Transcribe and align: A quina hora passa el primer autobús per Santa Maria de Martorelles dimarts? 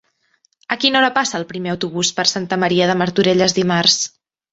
A 0.75 0.77
quina 0.83 0.97
hora 1.01 1.11
passa 1.17 1.35
el 1.39 1.45
primer 1.51 1.71
autobús 1.73 2.11
per 2.19 2.25
Santa 2.31 2.59
Maria 2.63 2.87
de 2.93 2.95
Martorelles 3.03 3.55
dimarts? 3.59 4.01